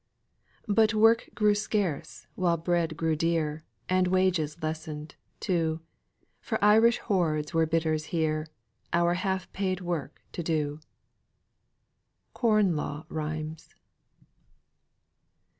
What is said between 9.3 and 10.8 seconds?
paid work to do."